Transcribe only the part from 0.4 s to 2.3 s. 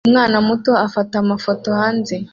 muto afata amafoto hanze